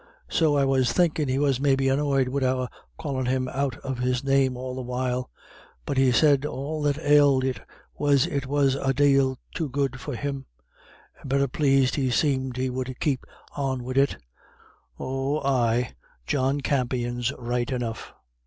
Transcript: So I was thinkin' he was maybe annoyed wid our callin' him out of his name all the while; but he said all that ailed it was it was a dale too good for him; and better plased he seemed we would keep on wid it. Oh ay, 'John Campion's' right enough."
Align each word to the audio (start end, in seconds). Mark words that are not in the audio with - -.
So 0.29 0.57
I 0.57 0.65
was 0.65 0.91
thinkin' 0.91 1.29
he 1.29 1.37
was 1.37 1.59
maybe 1.59 1.87
annoyed 1.87 2.27
wid 2.27 2.43
our 2.43 2.69
callin' 2.99 3.27
him 3.27 3.47
out 3.47 3.77
of 3.81 3.99
his 3.99 4.23
name 4.23 4.57
all 4.57 4.73
the 4.73 4.81
while; 4.81 5.29
but 5.85 5.95
he 5.95 6.11
said 6.11 6.43
all 6.43 6.81
that 6.81 6.97
ailed 6.97 7.43
it 7.43 7.59
was 7.93 8.25
it 8.25 8.47
was 8.47 8.73
a 8.73 8.95
dale 8.95 9.37
too 9.53 9.69
good 9.69 9.99
for 9.99 10.15
him; 10.15 10.47
and 11.19 11.29
better 11.29 11.47
plased 11.47 11.97
he 11.97 12.09
seemed 12.09 12.57
we 12.57 12.71
would 12.71 12.99
keep 12.99 13.27
on 13.55 13.83
wid 13.83 13.99
it. 13.99 14.17
Oh 14.97 15.37
ay, 15.41 15.93
'John 16.25 16.61
Campion's' 16.61 17.31
right 17.37 17.71
enough." 17.71 18.11